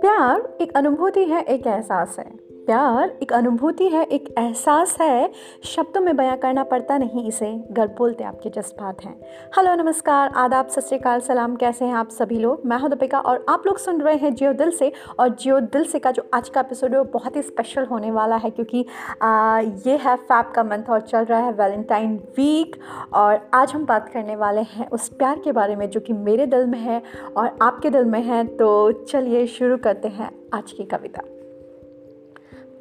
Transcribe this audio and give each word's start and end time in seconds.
प्यार 0.00 0.56
एक 0.60 0.72
अनुभूति 0.76 1.24
है 1.24 1.44
एक 1.44 1.66
एहसास 1.66 2.16
है। 2.18 2.39
प्यार 2.66 3.12
एक 3.22 3.32
अनुभूति 3.32 3.88
है 3.88 4.02
एक 4.04 4.28
एहसास 4.38 4.96
है। 5.00 5.30
शब्दों 5.64 6.00
में 6.00 6.16
बयां 6.16 6.36
करना 6.36 6.64
पड़ता 6.64 6.98
नहीं 6.98 7.26
इसे 7.28 7.64
घर 7.70 7.86
बोलते 7.88 8.24
आपके 8.24 8.50
जज्बात 8.50 9.04
हैं। 9.04 9.14
हेलो 9.56 9.74
नमस्कार 9.74 10.32
आदाब 10.36 10.68
सत 10.68 10.80
श्रीकाल 10.80 11.20
सलाम 11.20 11.56
कैसे 11.56 11.84
हैं 11.84 11.94
आप 11.94 12.08
सभी 12.08 12.38
लोग? 12.38 12.66
मैं 12.66 12.78
हूँ 12.78 12.90
दीपिका 12.90 13.20
और 13.20 13.44
आप 13.48 13.66
लोग 13.66 13.78
सुन 13.78 14.00
रहे 14.00 14.16
हैं 14.16 14.34
जियो 14.34 14.52
दिल 14.52 14.70
से 14.70 14.92
और 15.18 15.28
जियो 15.28 15.60
दिल 15.60 15.84
से 15.84 15.98
का 15.98 16.10
जो 16.10 16.28
आज 16.34 16.48
का 16.48 16.60
एपिसोड 16.60 16.92
है 16.92 16.98
वो 16.98 17.04
बहुत 17.04 17.36
ही 17.36 17.42
स्पेशल 17.42 17.84
होने 17.84 18.10
वाला 18.10 18.36
है 18.36 18.50
क्योंकि 18.50 18.84
आ, 19.22 19.58
ये 19.60 19.96
है 19.96 20.16
फैप 20.16 20.52
का 20.54 20.64
मंथ 20.64 20.90
और 20.90 21.00
चल 21.00 21.24
रहा 21.24 21.40
है 21.40 21.52
वैलेंटाइन 21.52 22.16
वीक 22.36 22.76
और 23.14 23.50
आज 23.54 23.72
हम 23.72 23.86
बात 23.86 24.08
करने 24.08 24.36
वाले 24.36 24.60
हैं 24.60 24.88
उस 24.90 25.08
प्यार 25.08 25.38
के 25.38 25.52
बारे 25.52 25.76
में 25.76 25.88
जो 25.90 26.00
कि 26.00 26.12
मेरे 26.12 26.46
दिल 26.46 26.66
में 26.66 26.78
है 26.78 27.02
और 27.36 27.58
आपके 27.62 27.90
दिल 27.90 28.04
में 28.04 28.22
है। 28.22 28.44
तो 28.46 28.92
चलिए 28.92 29.46
शुरू 29.46 29.76
करते 29.76 30.08
हैं 30.08 30.30
आज 30.54 30.72
की 30.72 30.84
कविता। 30.84 31.39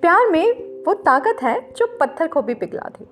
प्यार 0.00 0.30
में 0.30 0.52
वो 0.84 0.94
ताकत 0.94 1.36
है 1.42 1.72
जो 1.76 1.86
पत्थर 2.00 2.26
को 2.26 2.42
भी 2.42 2.54
पिघला 2.54 2.80
दे। 2.80 3.04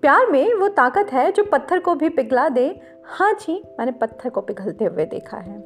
प्यार 0.00 0.26
में 0.26 0.54
वो 0.54 0.68
ताकत 0.68 1.06
है 1.12 1.32
जो 1.32 1.44
पत्थर 1.44 1.78
को 1.78 1.94
भी 1.94 2.08
पिघला 2.08 2.48
दे। 2.48 2.80
हाँ 3.04 3.32
जी, 3.32 3.62
मैंने 3.78 3.92
पत्थर 3.92 4.30
को 4.30 4.40
पिघलते 4.40 4.84
हुए 4.84 5.04
देखा 5.04 5.36
है। 5.36 5.60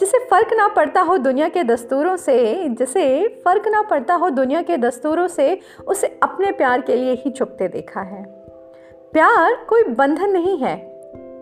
जिसे 0.00 0.18
फ़र्क 0.18 0.48
ना 0.52 0.68
पड़ता 0.68 1.00
हो 1.00 1.18
दुनिया 1.18 1.48
के 1.48 1.64
दस्तूरों 1.64 2.16
से, 2.16 2.68
जिसे 2.68 3.28
फ़र्क 3.44 3.68
ना 3.68 3.82
पड़ता 3.82 4.14
हो 4.14 4.30
दुनिया 4.30 4.62
के 4.62 4.76
दस्तूरों 4.76 5.28
से, 5.28 5.60
उसे 5.88 6.20
अपने 6.22 6.52
प्यार 6.52 6.80
के 6.80 6.96
लिए 6.96 7.12
ही 7.12 7.30
छुपते 7.30 7.68
देखा 7.68 8.00
है। 8.00 8.24
प्यार 9.12 9.66
कोई 9.68 9.82
बंधन 9.82 10.30
नहीं 10.30 10.58
है। 10.58 10.76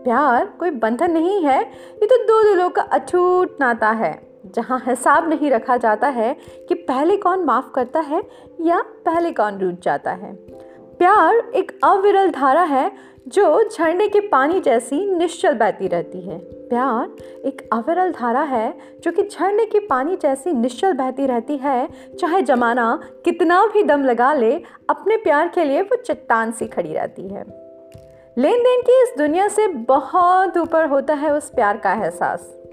प्यार 0.04 0.46
कोई 0.46 0.70
बंधन 0.70 1.10
नहीं 1.10 1.44
है। 1.44 1.60
ये 2.02 2.06
तो 2.06 2.24
दो 2.24 2.42
दिलों 2.42 2.70
का 2.70 2.82
अछूट 2.82 3.56
नाता 3.60 3.90
है। 3.90 4.33
जहाँ 4.46 4.82
हिसाब 4.86 5.28
नहीं 5.28 5.50
रखा 5.50 5.76
जाता 5.76 6.08
है 6.08 6.36
कि 6.68 6.74
पहले 6.74 7.16
कौन 7.16 7.44
माफ़ 7.44 7.70
करता 7.74 8.00
है 8.00 8.22
या 8.60 8.80
पहले 8.80 9.30
कौन 9.30 9.58
रूठ 9.58 9.74
जाता 9.82 10.10
है। 10.10 10.34
प्यार 10.98 11.52
एक 11.54 11.80
अविरल 11.84 12.30
धारा 12.30 12.62
है 12.62 12.92
जो 13.28 13.68
झरने 13.68 14.08
के 14.08 14.20
पानी 14.20 14.60
जैसी 14.60 15.14
निश्चल 15.14 15.54
बहती 15.54 15.88
रहती 15.88 16.20
है। 16.20 16.38
प्यार 16.38 17.16
एक 17.46 17.68
अविरल 17.72 18.12
धारा 18.12 18.42
है 18.42 18.78
जो 19.04 19.12
कि 19.12 19.22
झरने 19.22 19.64
के 19.64 19.78
पानी 19.78 20.16
जैसी 20.16 20.52
निश्चल 20.52 20.92
बहती 20.92 21.26
रहती 21.26 21.56
है, 21.56 21.88
चाहे 22.20 22.42
जमाना 22.42 23.00
कितना 23.24 23.66
भी 23.66 23.82
दम 23.82 24.04
लगा 24.04 24.32
ले, 24.32 24.62
अपने 24.90 25.16
प्यार 25.16 25.48
के 25.48 25.64
लिए 25.64 25.82
वो 25.82 25.96
चट्टान 25.96 26.52
सी 26.52 26.66
खड़ी 26.66 26.92
रहती 26.92 27.28
है। 27.28 27.44
लेन 28.38 28.58
देन 28.58 28.80
की 28.80 29.02
इस 29.02 29.14
दुनिया 29.18 29.48
से 29.48 29.66
बहुत 29.66 30.58
ऊपर 30.58 30.86
होता 30.86 31.14
है 31.14 31.32
उस 31.32 31.50
प्यार 31.50 31.76
का 31.76 31.92
एहसास। 31.92 32.63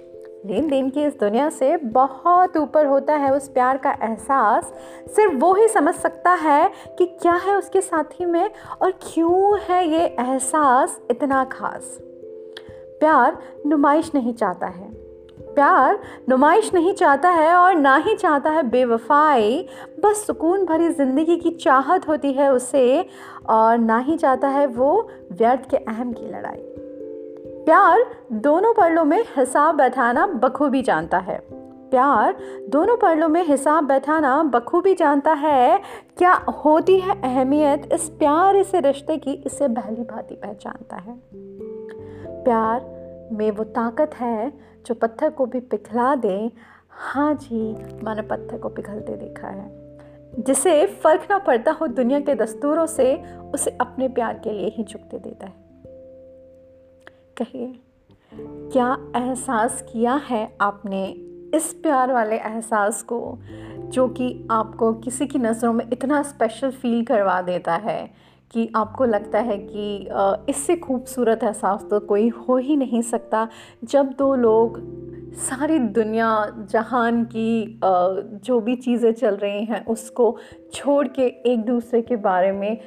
लेन 0.46 0.68
देन 0.68 0.90
की 0.90 1.04
इस 1.04 1.20
दुनिया 1.20 1.50
से 1.50 1.78
बहुत 1.78 2.56
ऊपर 2.58 2.86
होता 2.86 3.16
है 3.16 3.34
उस 3.34 3.48
प्यार 3.50 3.78
का 3.78 3.92
एहसास। 4.04 4.72
सिर्फ़ 5.16 5.34
वो 5.34 5.54
ही 5.54 5.68
समझ 5.68 5.94
सकता 5.96 6.32
है 6.34 6.72
कि 6.98 7.06
क्या 7.06 7.34
है 7.34 7.56
उसके 7.56 7.82
साथी 7.82 8.26
में 8.26 8.50
और 8.82 8.92
क्यों 9.04 9.60
है 9.60 9.88
ये 9.88 10.06
एहसास 10.20 11.00
इतना 11.12 11.44
खास। 11.44 11.98
प्यार 13.00 13.38
नुमाइश 13.66 14.12
नहीं 14.16 14.34
चाहता 14.34 14.68
है। 14.68 14.90
प्यार 15.56 16.00
नुमाइश 16.30 16.74
नहीं 16.74 16.94
चाहता 16.94 17.30
है 17.30 17.54
और 17.56 17.76
ना 17.76 17.96
ही 17.96 18.16
चाहता 18.16 18.50
है 18.50 18.64
बेवफाई, 18.64 19.68
बस 20.04 20.26
सुकून 20.28 20.66
भरी 20.66 20.90
ज़िंदगी 20.90 21.38
की 21.38 21.50
चाहत 21.50 22.08
होती 22.08 22.34
है 22.34 22.52
उसे 22.54 23.06
और 23.50 23.78
ना 23.78 23.98
ही 24.00 24.18
चाहता 24.18 24.48
है 24.48 24.68
वो 24.68 25.10
व्यर्थ 25.32 25.70
के 25.70 25.78
अहम 25.78 26.14
की 26.14 26.28
लड़ाई। 26.28 26.81
प्यार 27.66 28.06
दोनों 28.32 28.74
पहलुओं 28.74 29.06
में 29.06 29.24
हिसाब 29.38 29.76
बैठाना 29.76 30.28
बखूबी 30.28 30.82
जानता 30.82 31.18
है। 31.18 31.42
प्यार 31.92 32.36
दोनों 32.70 32.98
पहलुओं 32.98 33.30
में 33.30 33.44
हिसाब 33.44 33.84
बैठाना 33.84 34.44
बखूबी 34.44 34.96
जानता 34.96 35.34
है। 35.34 35.82
क्या 36.18 36.34
होती 36.34 37.00
है 37.00 37.22
अहमियत? 37.22 37.90
इस 37.94 38.10
प्यार 38.10 38.64
से 38.64 38.80
रिश्ते 38.80 39.18
की 39.18 39.32
इसे 39.34 39.68
भली 39.68 40.04
भांति 40.04 40.36
पहचानता 40.36 40.96
है। 40.96 41.20
प्यार 42.44 42.82
में 43.32 43.52
वो 43.52 43.64
ताकत 43.64 44.12
है 44.16 44.54
जो 44.86 44.96
पत्थर 44.96 45.30
को 45.30 45.46
भी 45.46 45.60
पिघला 45.60 46.16
दे। 46.16 46.52
हाँ 46.92 47.34
जी, 47.34 47.74
मैंने 48.04 48.22
पत्थर 48.22 48.58
को 48.58 48.70
पिघलते 48.70 49.14
देखा 49.14 49.48
है। 49.48 49.98
जिसे 50.40 50.86
फ़र्क 50.86 51.28
ना 51.32 51.38
पड़ता 51.38 51.72
हो 51.72 51.88
दुनिया 51.88 52.20
के 52.20 52.36
दस्तूरों 52.36 52.86
से, 52.86 53.24
उसे 53.54 53.78
अपने 53.82 54.08
प्यार 54.08 54.34
के 54.34 54.50
लिए 54.50 54.68
ही 54.68 54.84
झुकते 54.84 55.20
देता 55.20 55.46
है। 55.46 55.61
कहिए 57.38 57.80
क्या 58.74 58.98
एहसास 59.16 59.82
किया 59.82 60.14
है 60.30 60.58
आपने 60.62 61.06
इस 61.56 61.74
प्यार 61.74 62.12
वाले 62.14 62.36
एहसास 62.36 63.02
को, 63.04 63.38
जो 63.84 64.08
कि 64.08 64.48
आपको 64.52 64.94
किसी 64.94 65.28
की 65.28 65.40
नज़रों 65.40 65.74
में 65.74 65.86
इतना 65.94 66.22
स्पेशल 66.24 66.72
फील 66.72 67.04
करवा 67.06 67.42
देता 67.42 67.76
है 67.76 68.14
कि 68.52 68.70
आपको 68.76 69.06
लगता 69.06 69.40
है 69.40 69.58
कि 69.58 70.10
इससे 70.50 70.76
खूबसूरत 70.76 71.44
एहसास 71.44 71.86
तो 71.90 72.00
कोई 72.00 72.30
हो 72.30 72.58
ही 72.58 72.76
नहीं 72.78 73.02
सकता? 73.02 73.48
जब 73.84 74.14
दो 74.14 74.36
लोग 74.36 74.80
सारी 75.34 75.80
दुनिया 75.80 76.32
जहान 76.70 77.24
की 77.26 77.80
जो 77.84 78.60
भी 78.60 78.76
चीज़ें 78.76 79.12
चल 79.12 79.36
रही 79.36 79.64
हैं, 79.66 79.86
उसको 79.86 80.38
छोड़ 80.74 81.08
के 81.08 81.28
एक 81.52 81.66
दूसरे 81.66 82.02
के 82.02 82.16
बारे 82.16 82.52
में 82.52 82.78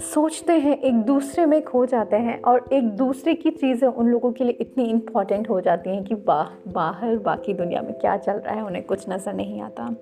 सोचते 0.00 0.52
हैं 0.52 0.78
एक 0.78 0.94
दूसरे 0.94 1.46
में 1.46 1.64
खो 1.64 1.86
जाते 1.86 2.16
हैं 2.16 2.42
और 2.42 2.68
एक 2.72 2.84
दूसरे 2.84 3.34
की 3.34 3.50
चीज़ें 3.50 3.88
उन 3.88 4.06
लोगों 4.06 4.32
के 4.32 4.44
लिए 4.44 4.56
इतनी 4.60 4.84
इंपॉर्टेंट 4.84 5.50
हो 5.50 5.60
जाती 5.60 5.90
हैं 5.90 6.04
कि 6.04 6.14
बा, 6.14 6.50
बाहर 6.68 7.16
बाकी 7.16 7.54
दुनिया 7.54 7.82
में 7.82 7.92
क्या 7.94 8.16
चल 8.16 8.32
रहा 8.32 8.54
है 8.54 8.64
उन्हें 8.64 8.84
कुछ 8.84 9.04
नज़र 9.08 9.32
नहीं 9.32 9.60
आता। 9.60 9.94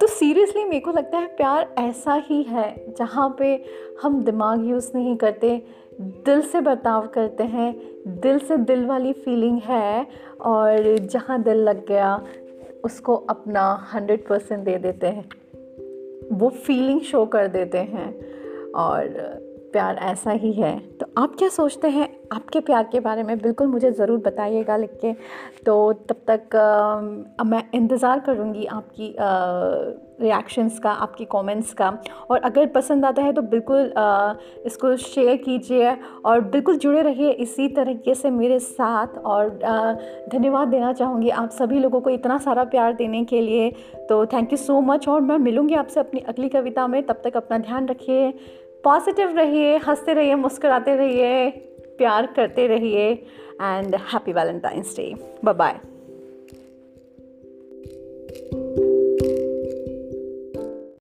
तो 0.00 0.06
सीरियसली 0.06 0.64
मेरे 0.64 0.80
को 0.80 0.90
लगता 0.90 1.18
है 1.18 1.26
प्यार 1.26 1.74
ऐसा 1.78 2.14
ही 2.14 2.42
है 2.42 2.94
जहाँ 2.98 3.36
पे 3.38 3.64
हम 4.02 4.24
दिमाग 4.24 4.66
यूज़ 4.66 4.90
नहीं 4.94 5.16
करते 5.16 5.62
दिल 6.00 6.40
से 6.40 6.60
बर्ताव 6.60 7.06
करते 7.06 7.44
हैं 7.44 7.74
दिल 8.06 8.38
से 8.38 8.56
दिल 8.56 8.86
वाली 8.86 9.12
फीलिंग 9.12 9.60
है 9.64 10.06
और 10.40 10.98
जहाँ 10.98 11.42
दिल 11.42 11.56
लग 11.56 11.86
गया 11.86 12.24
उसको 12.84 13.14
अपना 13.14 13.90
हंड्रेड 13.94 14.26
परसेंट 14.26 14.64
दे 14.64 14.76
देते 14.78 15.06
हैं। 15.06 15.28
वो 16.32 16.48
फीलिंग 16.48 17.00
शो 17.00 17.26
कर 17.26 17.46
देते 17.46 17.78
हैं। 17.78 18.37
और 18.74 19.08
प्यार 19.72 19.96
ऐसा 19.96 20.30
ही 20.30 20.52
है। 20.52 20.78
तो 20.78 21.06
आप 21.18 21.34
क्या 21.38 21.48
सोचते 21.48 21.88
हैं? 21.88 22.08
आपके 22.32 22.60
प्यार 22.60 22.88
के 22.92 23.00
बारे 23.00 23.22
में 23.22 23.38
बिल्कुल 23.38 23.66
मुझे 23.66 23.90
ज़रूर 23.92 24.18
बताइएगा 24.18 24.76
लिख 24.76 24.98
के। 25.00 25.12
तो 25.66 25.92
तब 25.92 26.20
तक 26.30 26.56
आ, 27.40 27.44
मैं 27.44 27.62
इंतज़ार 27.74 28.20
करूँगी 28.20 28.64
आपकी 28.64 29.10
रिएक्शंस 30.20 30.78
का 30.78 30.90
आपकी 30.92 31.24
कमेंट्स 31.24 31.72
का। 31.72 31.88
और 32.30 32.40
अगर 32.40 32.66
पसंद 32.66 33.04
आता 33.04 33.22
है 33.22 33.32
तो 33.32 33.42
बिल्कुल 33.42 33.92
आ, 33.92 34.34
इसको 34.66 34.96
शेयर 34.96 35.36
कीजिए 35.36 35.96
और 36.24 36.40
बिल्कुल 36.40 36.76
जुड़े 36.76 37.02
रहिए 37.02 37.30
इसी 37.30 37.68
तरीके 37.68 38.14
से 38.14 38.30
मेरे 38.30 38.58
साथ। 38.58 39.18
और 39.18 39.48
धन्यवाद 40.32 40.68
देना 40.68 40.92
चाहूँगी 40.92 41.30
आप 41.30 41.50
सभी 41.50 41.78
लोगों 41.78 42.00
को 42.00 42.10
इतना 42.10 42.38
सारा 42.38 42.64
प्यार 42.66 42.92
देने 42.92 43.24
के 43.24 43.40
लिए। 43.40 43.70
तो 44.08 44.24
थैंक 44.26 44.52
यू 44.52 44.58
सो 44.58 44.80
मच 44.80 45.08
और 45.08 45.20
मैं 45.20 45.38
मिलूँगी 45.38 45.74
आपसे 45.74 46.00
अपनी 46.00 46.20
अगली 46.20 46.48
कविता 46.48 46.86
में। 46.86 47.02
तब 47.06 47.20
तक 47.24 47.36
अपना 47.36 47.58
ध्यान 47.58 47.88
रखिए 47.88 48.30
पॉजिटिव 48.84 49.36
रहिए 49.36 49.76
हँसते 49.78 50.14
रहिए 50.14 50.34
मुस्कराते 50.36 50.96
रहिए 50.96 51.50
प्यार 51.98 52.26
करते 52.26 52.66
रहिए। 52.66 53.10
And 53.62 53.94
happy 53.94 54.32
Valentine's 54.32 54.96
day 54.96 55.14
bye 55.44 55.54
bye 55.54 55.80